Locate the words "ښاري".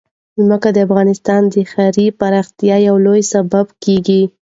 1.71-2.07